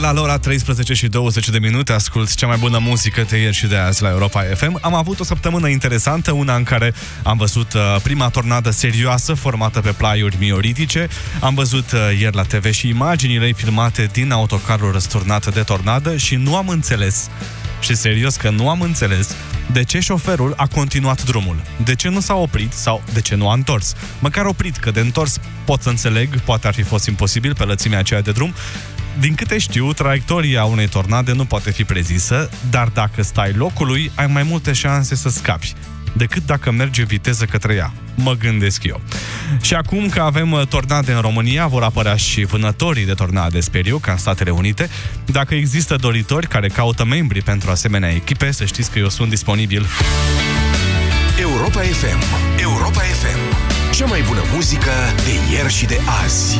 la 0.00 0.20
ora 0.20 0.38
13 0.38 0.94
și 0.94 1.08
20 1.08 1.48
de 1.48 1.58
minute 1.58 1.92
ascult 1.92 2.34
cea 2.34 2.46
mai 2.46 2.56
bună 2.56 2.78
muzică 2.78 3.26
de 3.28 3.36
ieri 3.36 3.54
și 3.54 3.66
de 3.66 3.76
azi 3.76 4.02
la 4.02 4.10
Europa 4.10 4.42
FM. 4.54 4.78
Am 4.80 4.94
avut 4.94 5.20
o 5.20 5.24
săptămână 5.24 5.68
interesantă, 5.68 6.32
una 6.32 6.54
în 6.54 6.62
care 6.62 6.94
am 7.22 7.36
văzut 7.36 7.72
uh, 7.72 7.96
prima 8.02 8.28
tornadă 8.28 8.70
serioasă 8.70 9.34
formată 9.34 9.80
pe 9.80 9.90
plaiuri 9.90 10.36
mioritice. 10.38 11.08
Am 11.40 11.54
văzut 11.54 11.92
uh, 11.92 12.18
ieri 12.20 12.36
la 12.36 12.42
TV 12.42 12.70
și 12.70 12.88
imaginile 12.88 13.52
filmate 13.52 14.08
din 14.12 14.30
autocarul 14.30 14.92
răsturnat 14.92 15.54
de 15.54 15.60
tornadă 15.60 16.16
și 16.16 16.34
nu 16.34 16.56
am 16.56 16.68
înțeles 16.68 17.28
și 17.80 17.94
serios 17.94 18.36
că 18.36 18.50
nu 18.50 18.68
am 18.68 18.80
înțeles 18.80 19.36
de 19.72 19.84
ce 19.84 20.00
șoferul 20.00 20.54
a 20.56 20.66
continuat 20.66 21.24
drumul. 21.24 21.56
De 21.84 21.94
ce 21.94 22.08
nu 22.08 22.20
s-a 22.20 22.34
oprit 22.34 22.72
sau 22.72 23.02
de 23.12 23.20
ce 23.20 23.34
nu 23.34 23.48
a 23.48 23.52
întors? 23.52 23.94
Măcar 24.18 24.44
oprit, 24.44 24.76
că 24.76 24.90
de 24.90 25.00
întors 25.00 25.38
pot 25.64 25.82
să 25.82 25.88
înțeleg, 25.88 26.40
poate 26.40 26.66
ar 26.66 26.74
fi 26.74 26.82
fost 26.82 27.06
imposibil 27.06 27.54
pe 27.54 27.64
lățimea 27.64 27.98
aceea 27.98 28.20
de 28.20 28.32
drum, 28.32 28.54
din 29.18 29.34
câte 29.34 29.58
știu, 29.58 29.92
traiectoria 29.92 30.64
unei 30.64 30.88
tornade 30.88 31.32
nu 31.32 31.44
poate 31.44 31.70
fi 31.70 31.84
prezisă, 31.84 32.50
dar 32.70 32.88
dacă 32.88 33.22
stai 33.22 33.52
locului, 33.52 34.10
ai 34.14 34.26
mai 34.26 34.42
multe 34.42 34.72
șanse 34.72 35.14
să 35.14 35.28
scapi 35.28 35.74
decât 36.12 36.46
dacă 36.46 36.70
merge 36.70 37.02
viteză 37.02 37.44
către 37.44 37.74
ea. 37.74 37.92
Mă 38.14 38.32
gândesc 38.32 38.84
eu. 38.84 39.00
Și 39.60 39.74
acum 39.74 40.08
că 40.08 40.20
avem 40.20 40.52
uh, 40.52 40.66
tornade 40.66 41.12
în 41.12 41.20
România, 41.20 41.66
vor 41.66 41.82
apărea 41.82 42.16
și 42.16 42.44
vânătorii 42.44 43.06
de 43.06 43.12
tornade, 43.12 43.60
sper 43.60 43.86
eu, 43.86 43.98
ca 43.98 44.12
în 44.12 44.18
Statele 44.18 44.50
Unite. 44.50 44.88
Dacă 45.24 45.54
există 45.54 45.96
doritori 45.96 46.46
care 46.46 46.68
caută 46.68 47.04
membri 47.04 47.42
pentru 47.42 47.70
asemenea 47.70 48.10
echipe, 48.10 48.50
să 48.50 48.64
știți 48.64 48.90
că 48.90 48.98
eu 48.98 49.08
sunt 49.08 49.28
disponibil. 49.28 49.86
Europa 51.40 51.80
FM. 51.80 52.22
Europa 52.60 53.00
FM. 53.00 53.38
Cea 53.94 54.06
mai 54.06 54.22
bună 54.26 54.40
muzică 54.54 54.92
de 55.16 55.54
ieri 55.54 55.72
și 55.72 55.86
de 55.86 56.00
azi. 56.24 56.58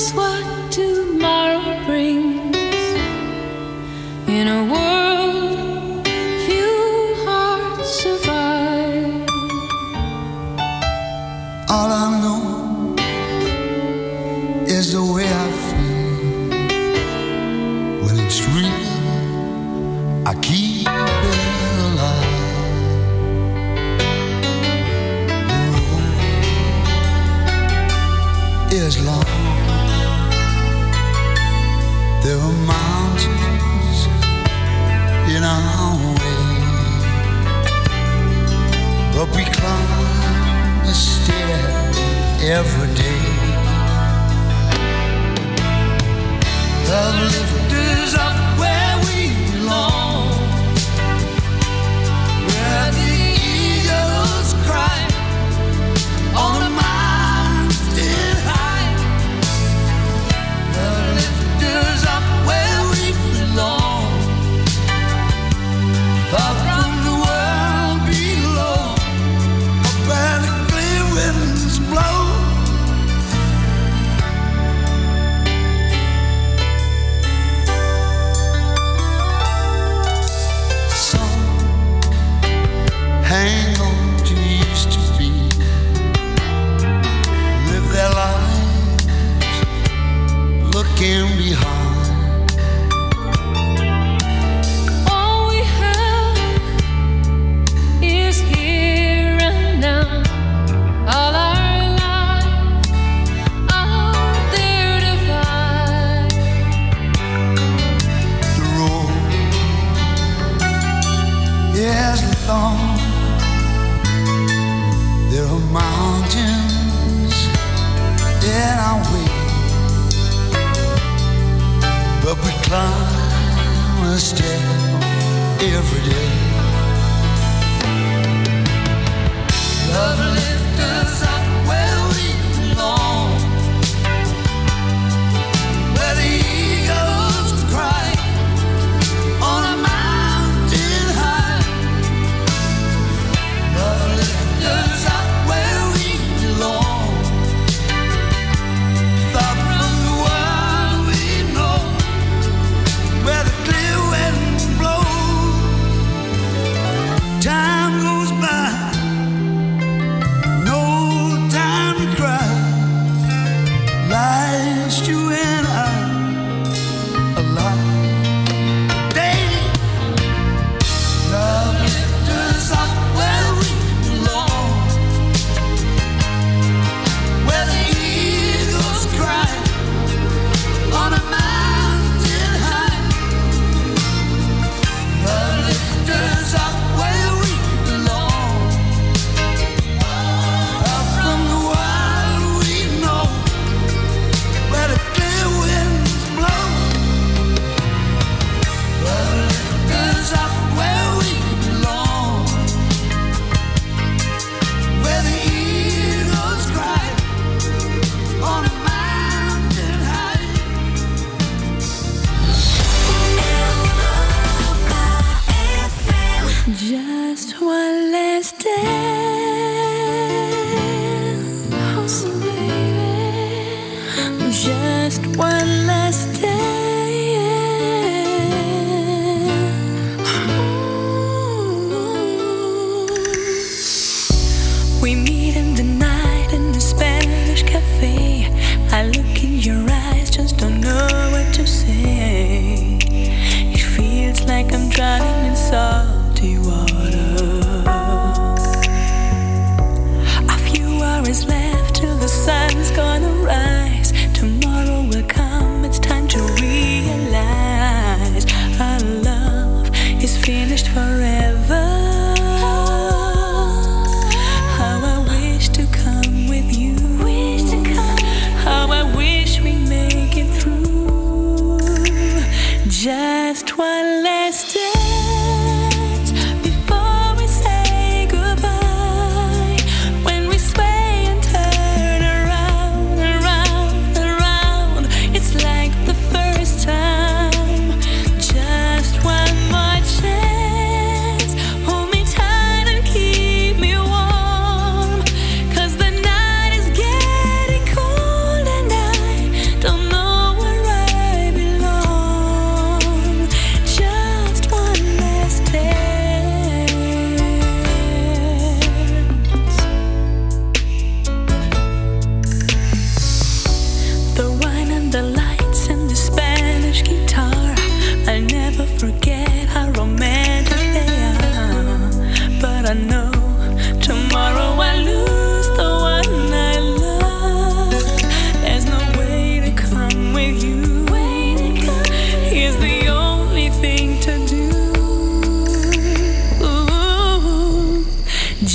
this 0.00 0.14
world. 0.14 0.39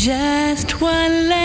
Just 0.06 0.82
one 0.82 1.30
last 1.30 1.45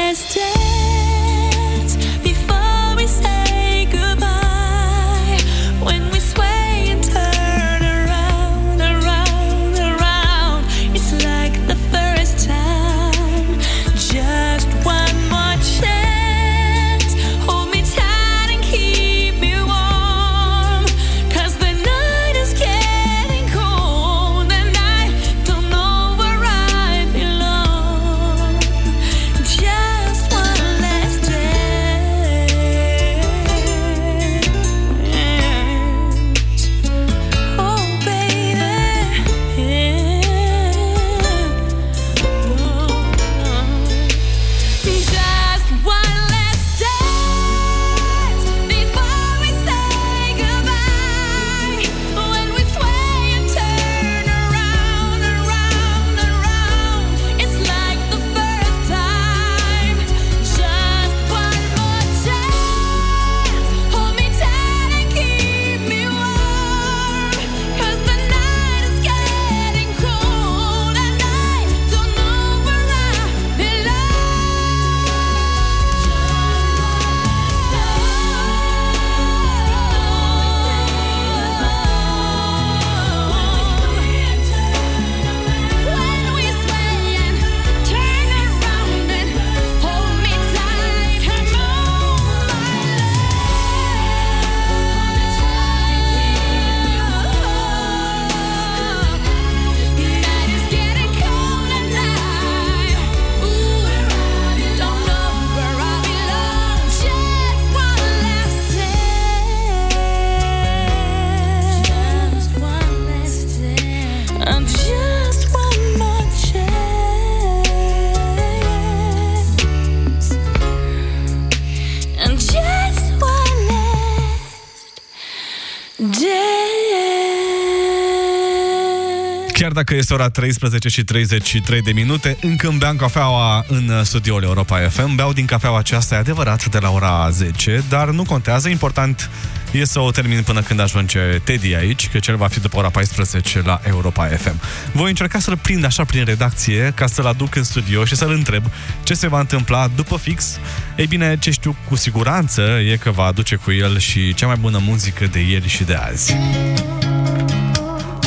data 129.80 129.94
este 129.94 130.14
ora 130.14 130.28
13 130.28 130.88
și 130.88 131.04
33 131.04 131.82
de 131.82 131.92
minute. 131.92 132.36
Încă 132.40 132.68
îmi 132.68 132.78
beam 132.78 132.96
cafeaua 132.96 133.64
în 133.68 134.04
studioul 134.04 134.42
Europa 134.42 134.78
FM. 134.78 135.14
Beau 135.14 135.32
din 135.32 135.44
cafeaua 135.44 135.78
aceasta, 135.78 136.14
e 136.14 136.18
adevărat, 136.18 136.64
de 136.70 136.78
la 136.78 136.90
ora 136.90 137.28
10, 137.30 137.84
dar 137.88 138.08
nu 138.10 138.22
contează. 138.22 138.68
Important 138.68 139.30
e 139.72 139.84
să 139.84 140.00
o 140.00 140.10
termin 140.10 140.42
până 140.42 140.60
când 140.60 140.80
ajunge 140.80 141.20
Teddy 141.44 141.74
aici, 141.74 142.08
că 142.08 142.18
cel 142.18 142.36
va 142.36 142.46
fi 142.46 142.60
după 142.60 142.76
ora 142.76 142.88
14 142.88 143.62
la 143.64 143.80
Europa 143.86 144.24
FM. 144.24 144.60
Voi 144.92 145.08
încerca 145.08 145.38
să-l 145.38 145.56
prind 145.56 145.84
așa 145.84 146.04
prin 146.04 146.24
redacție, 146.24 146.92
ca 146.94 147.06
să-l 147.06 147.26
aduc 147.26 147.54
în 147.54 147.64
studio 147.64 148.04
și 148.04 148.16
să-l 148.16 148.30
întreb 148.30 148.64
ce 149.02 149.14
se 149.14 149.28
va 149.28 149.40
întâmpla 149.40 149.88
după 149.94 150.16
fix. 150.16 150.58
Ei 150.96 151.06
bine, 151.06 151.38
ce 151.38 151.50
știu 151.50 151.76
cu 151.88 151.96
siguranță 151.96 152.62
e 152.90 152.96
că 152.96 153.10
va 153.10 153.24
aduce 153.24 153.56
cu 153.56 153.72
el 153.72 153.98
și 153.98 154.34
cea 154.34 154.46
mai 154.46 154.56
bună 154.60 154.78
muzică 154.82 155.26
de 155.26 155.40
ieri 155.40 155.68
și 155.68 155.84
de 155.84 155.94
azi. 155.94 156.34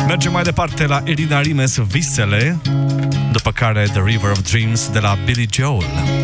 Mergem 0.07 0.31
mai 0.31 0.43
departe 0.43 0.85
la 0.85 1.01
Irina 1.05 1.41
Rimes, 1.41 1.77
Visele, 1.77 2.61
după 3.31 3.51
care 3.51 3.83
The 3.83 4.01
River 4.05 4.31
of 4.31 4.51
Dreams 4.51 4.89
de 4.89 4.99
la 4.99 5.17
Billy 5.25 5.47
Joel. 5.51 6.22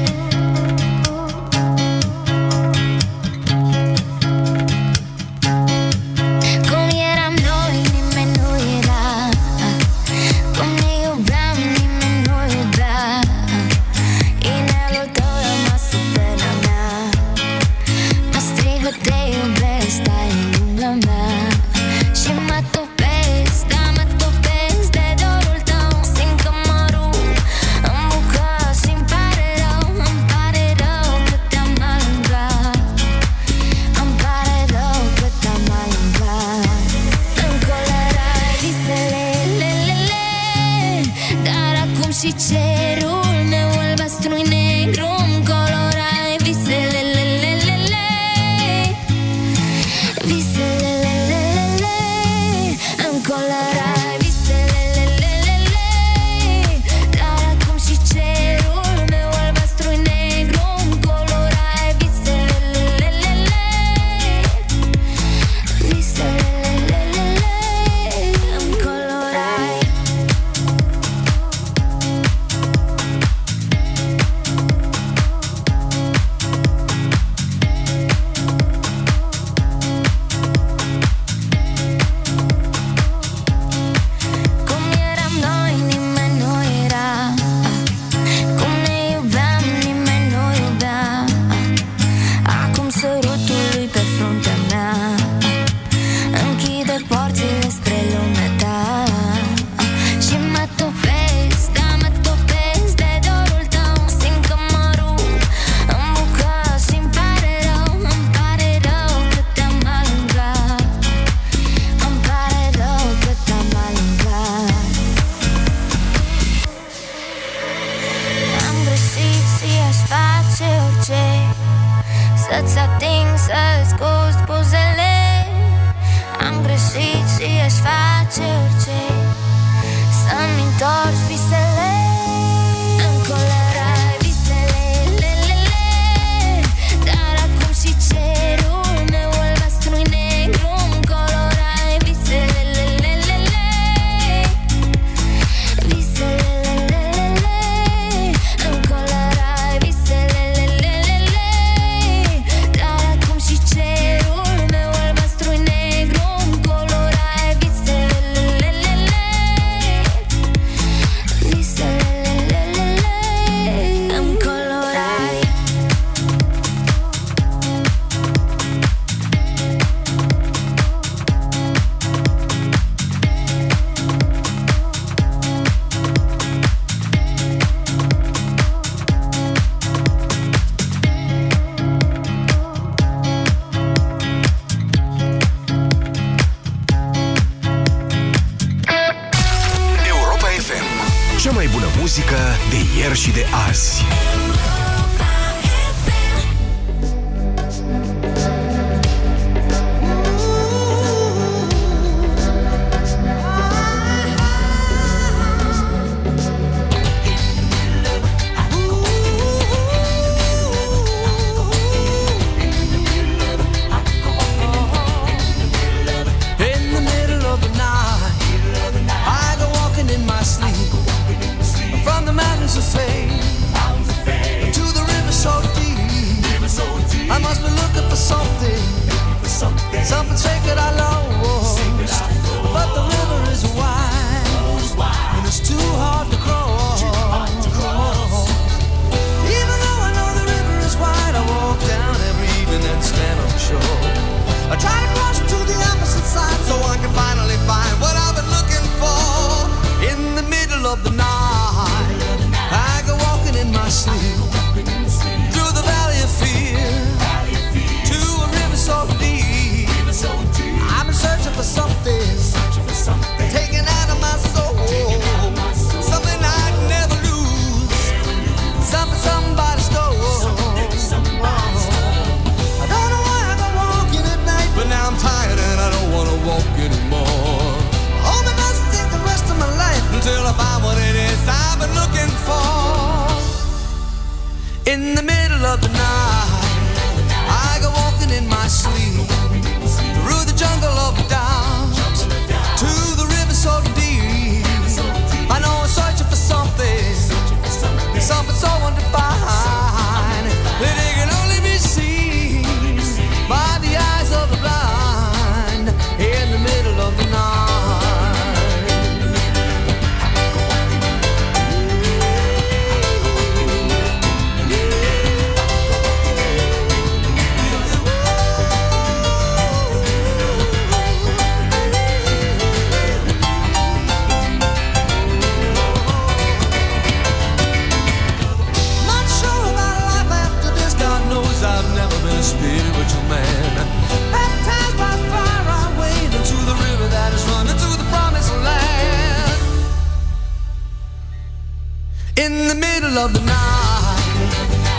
of 343.25 343.33
the 343.33 343.41
night. 343.41 344.19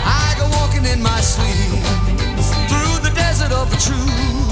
I 0.05 0.35
go 0.37 0.45
walking 0.59 0.85
in 0.85 1.01
my 1.01 1.21
sleep 1.21 1.81
through 2.69 2.99
the 3.01 3.11
desert 3.15 3.51
of 3.51 3.71
the 3.71 3.77
truth. 3.77 4.50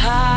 high. 0.00 0.29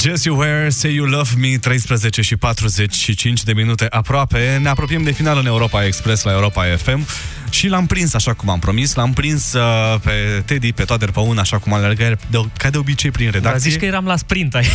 Jesse 0.00 0.30
Ware, 0.30 0.68
Say 0.70 0.94
You 0.94 1.06
Love 1.06 1.30
Me, 1.38 1.58
13 1.58 2.22
și 2.22 2.36
45 2.36 3.42
de 3.42 3.52
minute 3.52 3.86
aproape. 3.90 4.58
Ne 4.62 4.68
apropiem 4.68 5.02
de 5.02 5.10
final 5.10 5.38
în 5.38 5.46
Europa 5.46 5.84
Express 5.84 6.22
la 6.22 6.32
Europa 6.32 6.64
FM 6.76 7.06
și 7.50 7.68
l-am 7.68 7.86
prins 7.86 8.14
așa 8.14 8.32
cum 8.32 8.48
am 8.48 8.58
promis. 8.58 8.94
L-am 8.94 9.12
prins 9.12 9.52
uh, 9.52 10.00
pe 10.02 10.42
Teddy, 10.44 10.72
pe 10.72 10.82
Toader 10.82 11.10
Păun, 11.10 11.38
așa 11.38 11.58
cum 11.58 11.72
alerga 11.72 12.04
el 12.04 12.18
de, 12.30 12.38
ca 12.56 12.70
de 12.70 12.78
obicei 12.78 13.10
prin 13.10 13.24
Dar 13.24 13.34
redacție. 13.34 13.70
zici 13.70 13.80
că 13.80 13.84
eram 13.86 14.04
la 14.04 14.16
sprint 14.16 14.54
aici. 14.54 14.68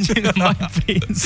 M-ai 0.34 0.56
prins. 0.84 1.24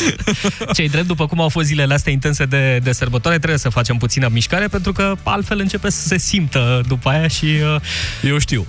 Cei 0.73 0.89
drept, 0.89 1.07
după 1.07 1.27
cum 1.27 1.41
au 1.41 1.49
fost 1.49 1.67
zilele 1.67 1.95
astea 1.95 2.13
intense 2.13 2.45
de, 2.45 2.79
de 2.83 2.93
sărbătoare, 2.93 3.37
trebuie 3.37 3.59
să 3.59 3.69
facem 3.69 3.97
puțină 3.97 4.29
mișcare, 4.33 4.69
pentru 4.69 4.93
că 4.93 5.15
altfel 5.23 5.61
începe 5.61 5.91
să 5.91 6.07
se 6.07 6.19
simtă 6.19 6.83
după 6.87 7.09
aia 7.09 7.29
și 7.29 7.45
uh, 7.45 7.81
Eu 8.31 8.39
știu. 8.39 8.67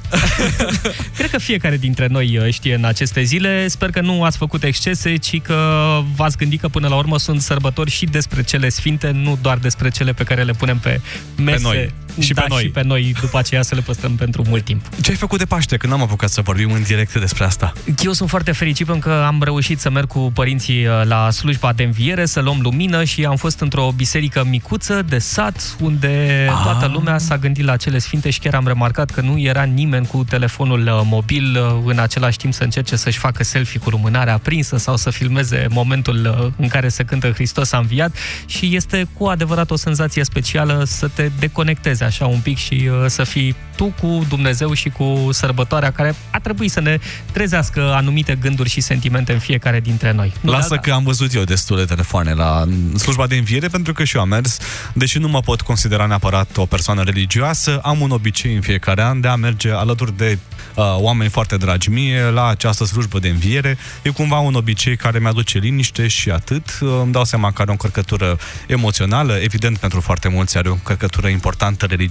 cred 1.18 1.30
că 1.30 1.38
fiecare 1.38 1.78
dintre 1.78 2.08
noi 2.08 2.38
uh, 2.38 2.54
știe 2.54 2.76
în 2.76 2.84
aceste 2.84 3.24
zile. 3.24 3.68
Sper 3.68 3.90
că 3.90 4.02
nu 4.02 4.24
ați 4.24 4.38
făcut 4.38 4.64
excese, 4.64 5.16
ci 5.16 5.42
că 5.42 6.00
v-ați 6.16 6.38
gândit 6.38 6.60
că 6.60 6.68
până 6.68 6.88
la 6.88 6.96
urmă 6.96 7.18
sunt 7.20 7.42
sărbători 7.42 7.92
și 7.92 8.06
despre 8.06 8.44
cele 8.44 8.70
sfinte, 8.70 9.12
nu 9.12 9.38
doar 9.42 9.58
despre 9.58 9.90
cele 9.90 10.14
pe 10.14 10.24
care 10.24 10.44
le 10.44 10.52
punem 10.52 10.78
pe 10.78 11.02
mese. 11.36 11.62
noi. 11.62 11.94
Și 12.24 12.34
da, 12.34 12.42
pe 12.42 12.48
noi. 12.50 12.62
și 12.62 12.70
pe 12.70 12.84
noi 12.84 13.16
după 13.22 13.38
aceea 13.38 13.62
să 13.62 13.76
le 13.76 13.82
păstrăm 13.82 14.16
pentru 14.16 14.44
mult 14.48 14.64
timp. 14.64 14.86
Ce 15.02 15.10
ai 15.10 15.18
făcut 15.18 15.38
de 15.40 15.46
Paște? 15.46 15.78
Că 15.78 15.88
n-am 15.88 16.02
apucat 16.02 16.30
să 16.30 16.42
vorbim 16.42 16.72
în 16.72 16.84
direct 16.84 17.20
despre 17.20 17.44
asta. 17.44 17.74
Eu 18.04 18.12
sunt 18.12 18.30
foarte 18.30 18.52
fericit 18.52 18.86
pentru 18.86 19.10
că 19.10 19.24
am 19.26 19.42
reușit 19.44 19.80
să 19.80 19.90
merg 19.90 20.08
cu 20.08 20.32
părinții 20.34 20.86
uh, 20.86 21.02
la 21.04 21.30
slujba 21.30 21.74
de 21.74 21.84
înviere, 21.84 22.26
să 22.26 22.40
luăm 22.40 22.60
lumină 22.62 23.04
și 23.04 23.26
am 23.26 23.36
fost 23.36 23.60
într-o 23.60 23.92
biserică 23.96 24.46
micuță 24.50 25.02
de 25.10 25.18
sat, 25.18 25.76
unde 25.80 26.48
Ah. 26.50 26.60
toată 26.64 26.86
lumea 26.94 27.18
s-a 27.18 27.38
gândit 27.38 27.66
la 27.66 27.76
cele 27.78 27.98
sfinte 27.98 28.30
și 28.30 28.40
chiar 28.40 28.54
am 28.54 28.68
remarcat 28.68 29.10
că 29.10 29.22
nu 29.22 29.40
era 29.40 29.64
nimeni 29.64 30.06
cu 30.06 30.24
telefonul 30.24 30.82
uh, 30.82 31.02
mobil 31.04 31.58
uh, 31.58 31.82
în 31.86 32.00
același 32.00 32.38
timp 32.38 32.54
să 32.54 32.64
încerce 32.64 32.96
să-și 32.96 33.18
facă 33.18 33.44
selfie 33.44 33.80
cu 33.80 33.90
lumânarea 33.90 34.34
aprinsă 34.34 34.78
sau 34.78 34.96
să 34.98 35.10
filmeze 35.10 35.66
momentul 35.70 36.38
uh, 36.40 36.52
în 36.58 36.68
care 36.68 36.88
se 36.88 37.04
cântă 37.04 37.32
Hristos 37.32 37.72
a 37.72 37.78
înviat 37.78 38.16
și 38.46 38.76
este 38.76 39.08
cu 39.18 39.26
adevărat 39.26 39.72
o 39.72 39.76
senzație 39.76 40.24
specială 40.24 40.84
să 40.86 41.08
te 41.08 41.30
deconectezi 41.40 42.04
așa 42.14 42.26
un 42.26 42.40
pic 42.40 42.58
și 42.58 42.90
uh, 42.92 43.06
să 43.08 43.24
fii 43.24 43.56
tu 43.76 43.94
cu 44.02 44.26
Dumnezeu 44.30 44.74
și 44.74 44.90
cu 44.90 45.30
sărbătoarea 45.32 45.92
care 45.92 46.16
a 46.32 46.40
trebuit 46.40 46.72
să 46.72 46.80
ne 46.80 47.00
trezească 47.32 47.94
anumite 47.94 48.36
gânduri 48.42 48.70
și 48.70 48.82
sentimente 48.82 49.34
în 49.34 49.40
fiecare 49.40 49.80
dintre 49.80 50.12
noi. 50.12 50.34
Nu, 50.42 50.52
Lasă 50.52 50.76
da, 50.76 50.82
că 50.82 50.92
am 50.92 51.04
văzut 51.04 51.34
eu 51.34 51.44
destule 51.44 51.86
telefoane 51.86 52.34
la 52.34 52.66
slujba 52.98 53.28
de 53.28 53.36
înviere 53.36 53.68
pentru 53.68 53.94
că 53.94 54.04
și 54.04 54.16
eu 54.16 54.22
am 54.22 54.28
mers, 54.28 54.58
deși 54.94 55.18
nu 55.18 55.28
mă 55.28 55.40
pot 55.40 55.62
considera 55.62 56.06
neapărat 56.06 56.58
o 56.58 56.66
persoană 56.66 57.04
religioasă, 57.04 57.80
am 57.84 58.02
un 58.02 58.10
obicei 58.10 58.56
în 58.56 58.62
fiecare 58.62 59.02
an 59.02 59.22
de 59.22 59.28
a 59.28 59.36
merge 59.36 59.72
alături 59.72 60.18
de 60.18 60.38
uh, 60.76 60.96
oameni 60.98 61.30
foarte 61.30 61.58
dragi 61.58 61.90
mie 61.90 62.22
la 62.22 62.48
această 62.48 62.86
slujbă 62.86 63.20
de 63.20 63.30
înviere. 63.30 63.78
E 64.02 64.10
cumva 64.10 64.40
un 64.40 64.54
obicei 64.54 64.96
care 64.96 65.20
mi-aduce 65.20 65.58
liniște 65.58 66.08
și 66.08 66.30
atât. 66.30 66.80
Uh, 66.82 66.90
Îmi 67.02 67.12
dau 67.12 67.24
seama 67.24 67.52
că 67.52 67.62
are 67.62 67.70
o 67.70 67.72
încărcătură 67.72 68.38
emoțională, 68.68 69.34
evident 69.34 69.78
pentru 69.78 70.02
foarte 70.02 70.28
mulți 70.28 70.58
are 70.58 70.70
o 70.70 70.74
încărcătură 70.74 71.28
importantă 71.28 71.86
religioasă 71.86 72.02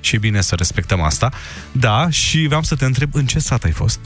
și 0.00 0.14
e 0.14 0.18
bine 0.18 0.40
să 0.40 0.54
respectăm 0.54 1.02
asta. 1.02 1.32
Da, 1.72 2.10
și 2.10 2.46
vreau 2.46 2.62
să 2.62 2.74
te 2.74 2.84
întreb 2.84 3.14
în 3.14 3.26
ce 3.26 3.38
sat 3.38 3.64
ai 3.64 3.70
fost? 3.70 4.00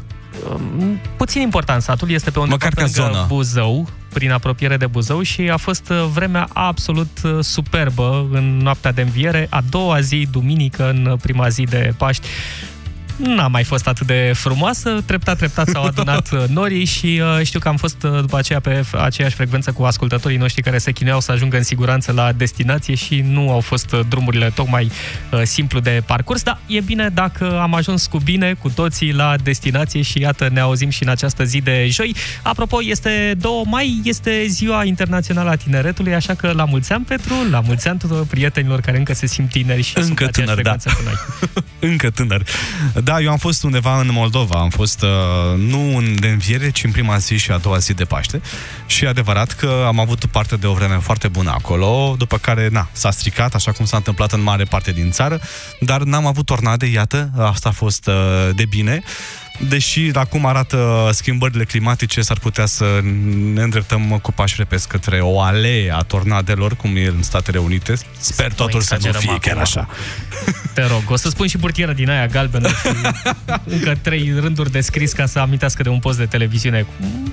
Um, 0.53 1.01
Puțin 1.17 1.41
important 1.41 1.83
satul, 1.83 2.11
este 2.11 2.31
pe 2.31 2.39
undeva 2.39 2.57
Măcar 2.65 2.75
pe 2.75 2.81
ca 2.81 3.01
lângă 3.03 3.13
zonă. 3.13 3.27
Buzău, 3.29 3.89
prin 4.13 4.31
apropiere 4.31 4.77
de 4.77 4.87
Buzău 4.87 5.23
și 5.23 5.41
a 5.41 5.57
fost 5.57 5.89
uh, 5.89 6.09
vremea 6.13 6.49
absolut 6.53 7.19
uh, 7.25 7.39
superbă 7.41 8.29
în 8.33 8.57
noaptea 8.57 8.93
de 8.93 9.01
înviere, 9.01 9.47
a 9.51 9.63
doua 9.71 10.01
zi, 10.01 10.29
duminică, 10.31 10.91
în 10.91 11.07
uh, 11.07 11.19
prima 11.23 11.49
zi 11.49 11.63
de 11.63 11.95
Paști. 11.97 12.27
N-a 13.19 13.47
mai 13.47 13.65
fost 13.65 13.87
atât 13.87 14.07
de 14.07 14.33
frumoasă, 14.35 15.03
treptat, 15.07 15.37
treptat 15.37 15.69
s-au 15.69 15.85
adunat 15.91 16.31
uh, 16.33 16.45
norii 16.49 16.85
și 16.85 17.23
uh, 17.39 17.47
știu 17.47 17.59
că 17.59 17.69
am 17.69 17.77
fost 17.77 18.03
uh, 18.03 18.21
după 18.21 18.37
aceea 18.37 18.61
pe 18.61 18.81
f- 18.81 19.01
aceeași 19.01 19.35
frecvență 19.35 19.73
cu 19.73 19.83
ascultătorii 19.83 20.37
noștri 20.37 20.63
care 20.63 20.79
se 20.79 20.93
chinuiau 20.93 21.21
să 21.21 21.33
ajungă 21.33 21.57
în 21.57 21.63
siguranță 21.63 22.13
la 22.13 22.33
destinație 22.33 22.95
și 22.95 23.21
nu 23.21 23.51
au 23.51 23.61
fost 23.61 23.93
uh, 23.93 24.01
drumurile 24.09 24.51
tocmai 24.55 24.91
uh, 25.31 25.41
simplu 25.43 25.81
de 25.81 26.03
parcurs, 26.07 26.43
dar 26.43 26.61
e 26.67 26.81
bine 26.81 27.09
dacă 27.09 27.59
am 27.61 27.75
ajuns 27.75 28.07
cu 28.07 28.19
bine 28.19 28.53
cu 28.53 28.71
toții 28.71 29.13
la 29.13 29.35
destinație 29.43 30.03
și 30.03 30.21
iată 30.21 30.49
ne 30.53 30.61
auzim 30.61 30.89
și 30.89 31.03
în 31.03 31.09
această 31.09 31.45
zi 31.45 31.61
de 31.61 31.87
joi. 31.91 32.15
Apropo, 32.43 32.79
este 32.83 33.35
2 33.39 33.63
mai, 33.65 34.01
este 34.05 34.45
ziua 34.47 34.85
internațională 34.85 35.51
a 35.51 35.55
tineretului, 35.55 36.15
așa 36.15 36.35
că 36.35 36.53
la 36.55 36.65
mulți 36.65 36.93
ani, 36.93 37.05
Petru, 37.05 37.35
la 37.51 37.61
mulți 37.61 37.89
ani 37.89 37.99
tuturor 37.99 38.27
prietenilor 38.27 38.81
care 38.81 38.99
încă 38.99 39.13
se 39.15 39.27
simt 39.27 39.51
tineri 39.51 39.83
și 39.83 39.93
sunt 39.93 40.05
Încă 40.05 40.25
pe 40.25 40.29
aceeași 40.29 40.55
tânăr, 40.55 40.65
da. 40.65 40.71
frecvență 40.71 41.03
cu 41.03 41.03
noi. 41.05 41.55
Încă 41.91 42.11
tânăr. 42.11 42.43
Da, 43.09 43.21
eu 43.21 43.31
am 43.31 43.37
fost 43.37 43.63
undeva 43.63 44.01
în 44.01 44.09
Moldova. 44.13 44.61
Am 44.61 44.69
fost 44.69 45.03
uh, 45.03 45.59
nu 45.59 45.97
în 45.97 46.17
de 46.21 46.29
înviere, 46.29 46.71
ci 46.71 46.85
în 46.85 46.91
prima 46.91 47.19
zi 47.19 47.37
și 47.37 47.51
a 47.51 47.59
doua 47.59 47.79
zi 47.79 47.95
de 47.95 48.05
Paște. 48.05 48.41
Și 48.87 49.05
e 49.05 49.09
adevărat 49.09 49.53
că 49.53 49.85
am 49.87 50.01
avut 50.01 50.25
parte 50.25 50.57
de 50.57 50.67
o 50.67 50.73
vreme 50.73 50.99
foarte 50.99 51.29
bună 51.29 51.51
acolo, 51.51 52.15
după 52.19 52.39
care, 52.39 52.69
na, 52.69 52.89
s-a 52.93 53.11
stricat, 53.11 53.55
așa 53.55 53.73
cum 53.73 53.85
s-a 53.85 53.97
întâmplat 53.97 54.33
în 54.33 54.43
mare 54.43 54.65
parte 54.65 54.93
din 54.93 55.11
țară, 55.11 55.41
dar 55.81 56.03
n-am 56.03 56.27
avut 56.27 56.47
tornade, 56.47 56.87
iată, 56.87 57.31
asta 57.39 57.69
a 57.69 57.73
fost 57.73 58.07
uh, 58.07 58.15
de 58.55 58.65
bine. 58.65 59.03
Deși, 59.59 60.11
la 60.13 60.25
cum 60.25 60.47
arată 60.47 61.11
schimbările 61.13 61.65
climatice, 61.65 62.21
s-ar 62.21 62.39
putea 62.39 62.67
să 62.67 63.01
ne 63.53 63.63
îndreptăm 63.63 64.19
cu 64.23 64.33
pași 64.33 64.55
repezi 64.59 64.89
către 64.89 65.21
o 65.21 65.41
alee 65.41 65.93
a 65.93 65.99
tornadelor, 65.99 66.77
cum 66.77 66.97
e 66.97 67.07
în 67.07 67.23
Statele 67.23 67.59
Unite. 67.59 67.95
Sper 68.19 68.53
totul 68.53 68.81
să 68.81 68.97
nu 69.01 69.07
exagerăm 69.07 69.21
fie 69.21 69.51
chiar 69.51 69.51
acum. 69.51 69.61
așa. 69.61 69.89
Te 70.75 70.87
rog, 70.87 71.03
o 71.09 71.17
să 71.17 71.29
spun 71.29 71.47
și 71.47 71.59
burtieră 71.59 71.93
din 71.93 72.11
aia 72.11 72.27
galbenă 72.27 72.69
și 72.69 72.75
încă 73.75 73.99
trei 74.03 74.35
rânduri 74.41 74.71
de 74.71 74.81
scris 74.81 75.13
ca 75.13 75.27
să 75.27 75.39
amintească 75.39 75.83
de 75.83 75.89
un 75.89 75.99
post 75.99 76.19
de 76.19 76.27
televiziune. 76.27 76.87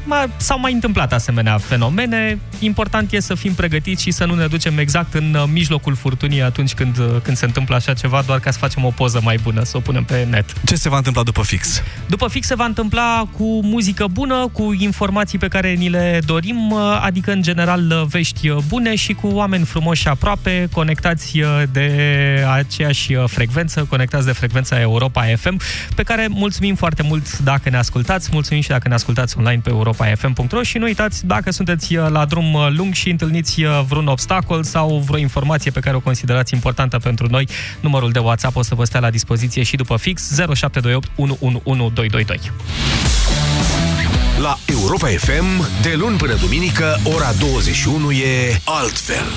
Ma- 0.06 0.38
S-au 0.38 0.60
mai 0.60 0.74
întâmplat 0.74 1.14
asemenea 1.14 1.58
fenomene. 1.58 2.40
Important 2.60 3.12
e 3.12 3.20
să 3.20 3.36
fim 3.36 3.54
pregătiți 3.54 4.04
și 4.04 4.12
să 4.12 4.26
nu 4.26 4.34
ne 4.34 4.48
ducem 4.48 4.78
exact 4.78 5.14
în 5.14 5.34
uh, 5.34 5.44
mijlocul 5.52 5.96
furtunii 5.96 6.42
atunci 6.42 6.74
când, 6.74 6.98
uh, 6.98 7.06
când 7.24 7.38
se 7.38 7.46
întâmplă 7.46 7.76
așa 7.76 7.94
ceva, 7.94 8.22
doar 8.26 8.40
ca 8.40 8.52
să 8.52 8.58
facem 8.58 8.86
o 8.86 8.90
poză 8.90 9.20
mai 9.24 9.40
bună, 9.44 9.64
să 9.64 9.78
o 9.78 9.80
punem 9.80 10.04
pe 10.04 10.28
net. 10.30 10.54
Ce 10.66 10.76
se 10.76 10.90
va 10.90 10.98
întâmpla 10.98 11.24
după 11.24 11.44
fix? 11.44 11.82
După 12.15 12.30
fix 12.30 12.47
se 12.47 12.56
va 12.56 12.65
întâmpla 12.65 13.28
cu 13.38 13.60
muzică 13.63 14.08
bună, 14.12 14.49
cu 14.51 14.75
informații 14.80 15.38
pe 15.38 15.47
care 15.47 15.73
ni 15.73 15.89
le 15.89 16.19
dorim, 16.25 16.71
uh, 16.71 16.80
adică 17.01 17.32
în 17.32 17.41
general 17.41 17.91
uh, 17.91 18.04
vești 18.08 18.49
uh, 18.49 18.58
bune 18.67 18.95
și 18.95 19.13
cu 19.13 19.28
oameni 19.28 19.65
frumoși 19.65 20.01
și 20.01 20.08
aproape, 20.08 20.67
conectați 20.71 21.39
uh, 21.39 21.63
de 21.71 21.89
aceeași 22.51 23.13
uh, 23.13 23.23
frecvență, 23.28 23.86
conectați 23.89 24.25
de 24.25 24.32
frecvența 24.32 24.80
Europa 24.80 25.23
FM, 25.36 25.60
pe 25.95 26.04
care 26.04 26.28
mulțumim 26.30 26.75
foarte 26.75 27.04
mult 27.04 27.38
dacă 27.38 27.69
ne 27.69 27.78
ascultați, 27.78 28.30
mulțumim 28.32 28.62
și 28.62 28.69
dacă 28.69 28.88
ne 28.88 28.93
ascultați 28.93 29.38
online 29.38 29.62
pe 29.63 29.69
europafm.ro 29.69 30.63
și 30.63 30.78
nu 30.78 30.86
uitați, 30.86 31.25
dacă 31.25 31.51
sunteți 31.51 31.95
uh, 31.95 32.10
la 32.10 32.25
drum 32.25 32.54
uh, 32.54 32.67
lung 32.69 32.93
și 32.93 33.10
întâlniți 33.10 33.63
uh, 33.63 33.82
vreun 33.88 34.08
obstacol 34.08 34.63
sau 34.63 35.04
vreo 35.06 35.19
informație 35.19 35.71
pe 35.71 35.80
care 35.80 35.95
o 35.95 35.99
considerați 35.99 36.54
importantă 36.54 36.97
pentru 36.97 37.28
noi, 37.30 37.47
numărul 37.80 38.12
de 38.12 38.19
WhatsApp 38.19 38.56
o 38.56 38.62
să 38.62 38.75
vă 38.75 38.84
stea 38.84 38.99
la 38.99 39.10
dispoziție 39.10 39.63
și 39.63 39.75
după 39.75 39.97
fix 39.97 40.39
0728 40.54 41.12
111222. 42.10 42.52
La 44.39 44.58
Europa 44.65 45.08
FM, 45.08 45.82
de 45.82 45.94
luni 45.94 46.18
până 46.18 46.34
duminică, 46.34 47.00
ora 47.04 47.34
21 47.39 48.12
e 48.12 48.60
altfel. 48.63 49.32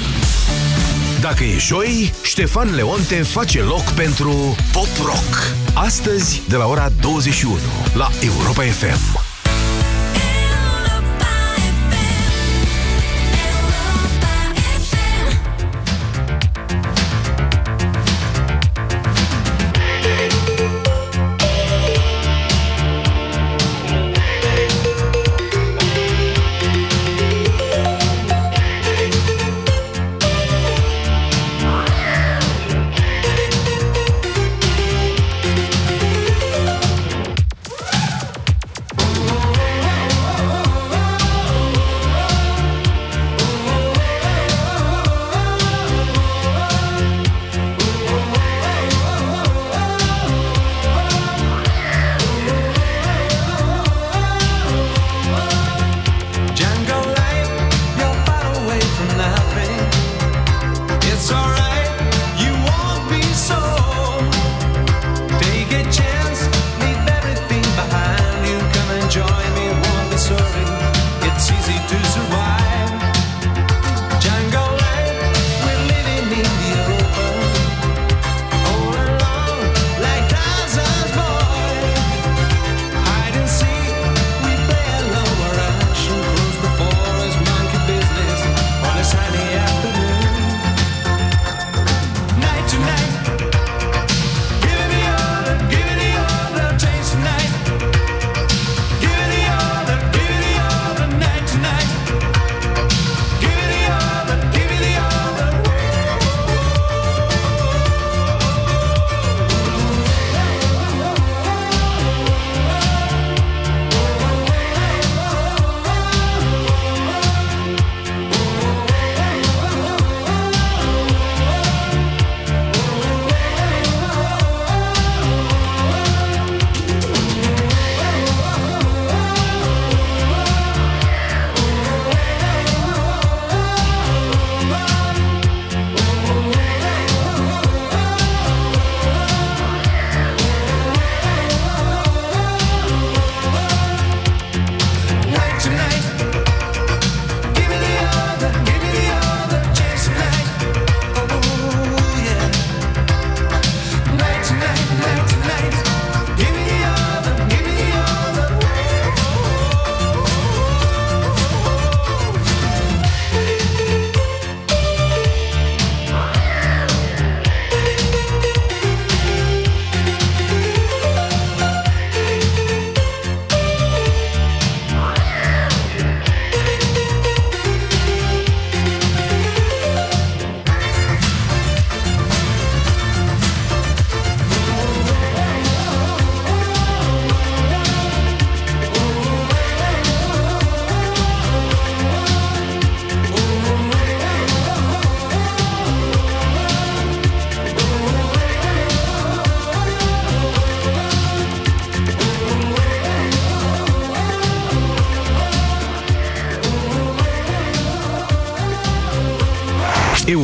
Dacă 1.21 1.45
e 1.45 1.59
joi, 1.59 2.13
Ștefan 2.23 2.75
Leonte 2.75 3.23
face 3.23 3.63
loc 3.63 3.83
pentru 3.83 4.57
Pop 4.73 4.89
Rock. 5.05 5.55
Astăzi, 5.75 6.43
de 6.49 6.57
la 6.57 6.67
ora 6.67 6.93
21, 7.01 7.59
la 7.95 8.11
Europa 8.21 8.63
FM. 8.63 9.28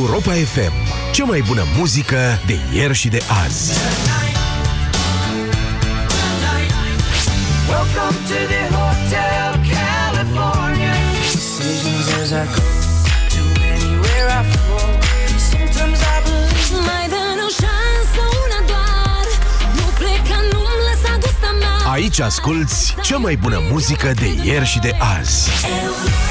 Europa 0.05 0.31
FM. 0.31 0.71
Cea 1.11 1.23
mai 1.23 1.43
bună 1.47 1.63
muzică 1.77 2.39
de 2.45 2.59
ieri 2.73 2.93
și 2.93 3.07
de 3.07 3.21
azi. 3.45 3.71
Aici 21.91 22.19
asculti 22.19 22.73
cea 23.01 23.17
mai 23.17 23.35
bună 23.35 23.59
muzică 23.71 24.11
de 24.15 24.37
ieri 24.43 24.65
și 24.65 24.79
de 24.79 24.95
azi. 25.19 25.49
Eu 25.85 26.24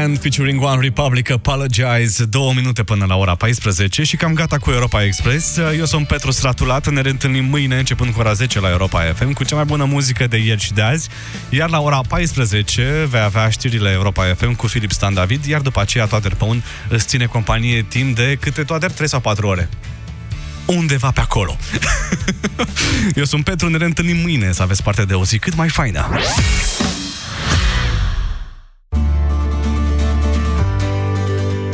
the 0.00 0.06
Timbaland 0.06 0.18
featuring 0.18 0.62
One 0.62 0.80
Republic 0.80 1.30
Apologize 1.30 2.24
Două 2.24 2.52
minute 2.52 2.82
până 2.82 3.04
la 3.08 3.16
ora 3.16 3.34
14 3.34 4.02
Și 4.02 4.16
cam 4.16 4.34
gata 4.34 4.58
cu 4.58 4.70
Europa 4.70 5.04
Express 5.04 5.58
Eu 5.76 5.84
sunt 5.84 6.06
Petru 6.06 6.30
Stratulat 6.30 6.88
Ne 6.90 7.00
reîntâlnim 7.00 7.44
mâine 7.44 7.78
începând 7.78 8.12
cu 8.12 8.20
ora 8.20 8.32
10 8.32 8.60
la 8.60 8.70
Europa 8.70 9.12
FM 9.14 9.32
Cu 9.32 9.44
cea 9.44 9.56
mai 9.56 9.64
bună 9.64 9.84
muzică 9.84 10.26
de 10.26 10.36
ieri 10.36 10.60
și 10.60 10.72
de 10.72 10.82
azi 10.82 11.08
Iar 11.48 11.70
la 11.70 11.80
ora 11.80 12.00
14 12.08 13.06
Vei 13.10 13.20
avea 13.20 13.48
știrile 13.48 13.90
Europa 13.90 14.24
FM 14.36 14.54
cu 14.54 14.66
Filip 14.66 14.90
Stan 14.90 15.14
David 15.14 15.44
Iar 15.44 15.60
după 15.60 15.80
aceea 15.80 16.06
toate 16.06 16.28
pe 16.28 16.44
un 16.44 16.62
îți 16.88 17.06
ține 17.06 17.24
companie 17.24 17.82
timp 17.88 18.16
de 18.16 18.36
câte 18.40 18.62
toate 18.62 18.86
3 18.86 19.08
sau 19.08 19.20
4 19.20 19.46
ore 19.46 19.68
undeva 20.66 21.10
pe 21.10 21.20
acolo. 21.20 21.56
Eu 23.14 23.24
sunt 23.24 23.44
Petru, 23.44 23.68
ne 23.68 23.76
reîntâlnim 23.76 24.16
mâine 24.16 24.52
să 24.52 24.62
aveți 24.62 24.82
parte 24.82 25.04
de 25.04 25.14
o 25.14 25.24
zi 25.24 25.38
cât 25.38 25.56
mai 25.56 25.68
faină. 25.68 26.08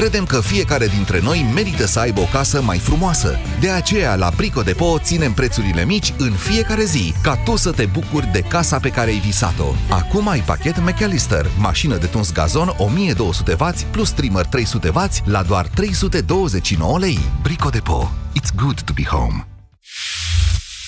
Credem 0.00 0.24
că 0.24 0.40
fiecare 0.40 0.86
dintre 0.86 1.20
noi 1.20 1.50
merită 1.54 1.86
să 1.86 1.98
aibă 1.98 2.20
o 2.20 2.24
casă 2.24 2.62
mai 2.62 2.78
frumoasă. 2.78 3.38
De 3.60 3.70
aceea, 3.70 4.14
la 4.14 4.32
Brico 4.36 4.62
Depo 4.62 4.98
ținem 4.98 5.32
prețurile 5.32 5.84
mici 5.84 6.12
în 6.18 6.32
fiecare 6.32 6.84
zi, 6.84 7.14
ca 7.22 7.36
tu 7.36 7.56
să 7.56 7.70
te 7.70 7.86
bucuri 7.86 8.32
de 8.32 8.40
casa 8.40 8.78
pe 8.78 8.88
care 8.88 9.10
ai 9.10 9.18
visat-o. 9.18 9.74
Acum 9.88 10.28
ai 10.28 10.40
pachet 10.40 10.78
McAllister, 10.78 11.46
mașină 11.58 11.96
de 11.96 12.06
tuns 12.06 12.32
gazon 12.32 12.68
1200W 12.68 13.90
plus 13.90 14.10
trimmer 14.10 14.44
300W 14.46 15.24
la 15.24 15.42
doar 15.42 15.66
329 15.66 16.98
lei. 16.98 17.18
Brico 17.42 17.68
Depo. 17.68 18.10
It's 18.40 18.54
good 18.56 18.80
to 18.80 18.92
be 18.92 19.04
home. 19.04 19.46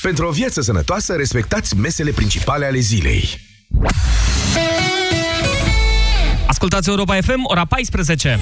Pentru 0.02 0.26
o 0.26 0.30
viață 0.30 0.60
sănătoasă, 0.60 1.14
respectați 1.14 1.76
mesele 1.76 2.10
principale 2.10 2.64
ale 2.64 2.78
zilei. 2.78 3.40
Ascultați 6.46 6.88
Europa 6.88 7.18
FM, 7.20 7.44
ora 7.44 7.64
14. 7.64 8.38